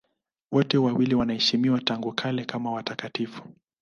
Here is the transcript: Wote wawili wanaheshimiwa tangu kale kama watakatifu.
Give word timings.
Wote 0.51 0.77
wawili 0.77 1.15
wanaheshimiwa 1.15 1.81
tangu 1.81 2.13
kale 2.13 2.45
kama 2.45 2.71
watakatifu. 2.71 3.43